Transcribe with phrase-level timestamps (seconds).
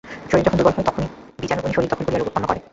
[0.29, 1.07] শরীর যখন দুর্বল হয়, তখনই
[1.39, 2.59] বীজাণুগুলি শরীর দখল করিয়া রোগ উৎপন্ন করে।